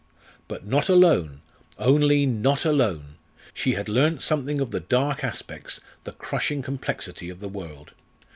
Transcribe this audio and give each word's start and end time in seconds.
But 0.47 0.65
not 0.65 0.89
alone; 0.89 1.41
only, 1.77 2.25
not 2.25 2.65
alone! 2.65 3.17
She 3.53 3.73
had 3.73 3.87
learnt 3.87 4.23
something 4.23 4.59
of 4.59 4.71
the 4.71 4.79
dark 4.79 5.23
aspects, 5.23 5.79
the 6.05 6.11
crushing 6.13 6.63
complexity 6.63 7.29
of 7.29 7.39
the 7.39 7.47
world. 7.47 7.91